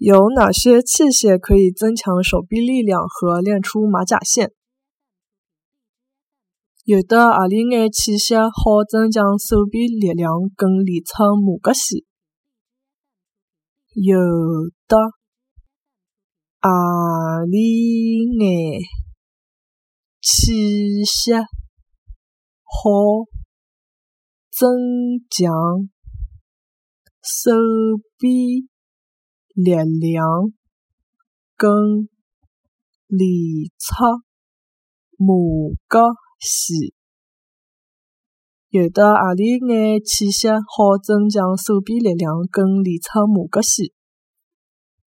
[0.00, 4.50] 有哪些器械可以增强手臂力量和练出马甲线？
[6.86, 12.00] 有的何里眼器械好增强手臂力量跟练出马甲线？
[13.92, 14.16] 有
[14.88, 14.96] 的
[16.62, 18.80] 何里眼
[20.22, 21.42] 器械
[22.64, 23.28] 好
[24.50, 24.70] 增
[25.28, 25.90] 强
[27.20, 27.52] 手
[28.18, 28.66] 臂？
[29.54, 30.52] 力量
[31.56, 32.08] 跟
[33.06, 33.28] 练
[33.78, 34.04] 出
[35.18, 35.34] 马
[35.88, 36.00] 甲
[36.38, 36.94] 线，
[38.68, 43.92] 有的何里眼气息好增强手臂力量跟练出马甲线？